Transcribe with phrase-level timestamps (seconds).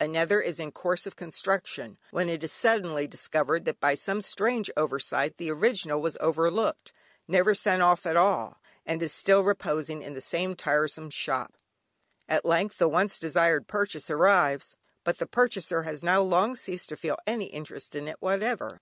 [0.00, 4.68] Another is in course of construction, when it is suddenly discovered that by some strange
[4.76, 6.92] oversight the original was overlooked,
[7.28, 11.56] never sent off at all, and is still reposing in the same tiresome shop.
[12.28, 16.96] At length the once desired purchase arrives, but the purchaser has now long ceased to
[16.96, 18.80] feel any interest in it whatever.